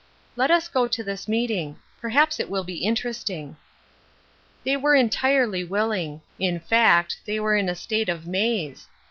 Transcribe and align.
"Let 0.35 0.49
us 0.49 0.67
go 0.67 0.87
to 0.87 1.03
this 1.03 1.27
meeting. 1.27 1.77
Perhaps 1.99 2.39
it 2.39 2.49
will 2.49 2.63
be 2.63 2.77
interesting." 2.83 3.55
They 4.63 4.75
were 4.75 4.95
entirely 4.95 5.63
willing; 5.63 6.21
in 6.39 6.59
fact, 6.59 7.17
they 7.27 7.39
were 7.39 7.55
in 7.55 7.69
a 7.69 7.75
state 7.75 8.09
of 8.09 8.25
maze. 8.25 8.87